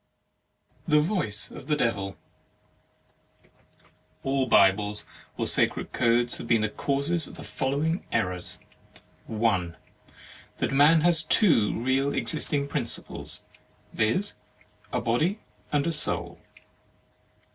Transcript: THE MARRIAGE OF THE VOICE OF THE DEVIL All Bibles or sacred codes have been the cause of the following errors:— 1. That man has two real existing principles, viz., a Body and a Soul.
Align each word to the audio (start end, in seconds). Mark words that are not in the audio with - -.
THE 0.87 0.95
MARRIAGE 0.95 1.03
OF 1.03 1.07
THE 1.07 1.13
VOICE 1.13 1.51
OF 1.51 1.67
THE 1.67 1.75
DEVIL 1.75 2.17
All 4.23 4.47
Bibles 4.47 5.05
or 5.37 5.45
sacred 5.45 5.93
codes 5.93 6.39
have 6.39 6.47
been 6.47 6.61
the 6.61 6.69
cause 6.69 7.27
of 7.27 7.35
the 7.35 7.43
following 7.43 8.03
errors:— 8.11 8.59
1. 9.27 9.77
That 10.57 10.71
man 10.71 11.01
has 11.01 11.21
two 11.21 11.79
real 11.79 12.11
existing 12.15 12.67
principles, 12.67 13.43
viz., 13.93 14.33
a 14.91 15.01
Body 15.01 15.37
and 15.71 15.85
a 15.85 15.91
Soul. 15.91 16.39